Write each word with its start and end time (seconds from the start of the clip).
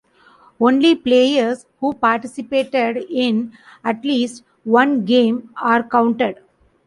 Only 0.59 0.95
players 0.95 1.67
who 1.79 1.93
participated 1.93 3.05
in 3.11 3.51
at 3.83 4.03
least 4.03 4.41
one 4.63 5.05
game 5.05 5.51
are 5.61 5.83
counted. 5.87 6.39